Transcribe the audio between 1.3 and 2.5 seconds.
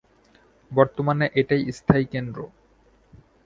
এটাই স্থায়ী কেন্দ্র।